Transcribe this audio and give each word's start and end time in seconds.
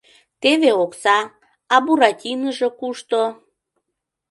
—Теве 0.41 0.71
окса, 0.83 1.19
а 1.73 1.75
Буратиножо 1.85 2.69
кушто? 2.79 3.21